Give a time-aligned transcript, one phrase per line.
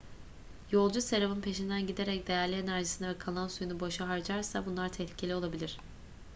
[0.71, 5.77] yolcu serabın peşinden giderek değerli enerjisini ve kalan suyunu boşa harcarsa bunlar tehlikeli olabilir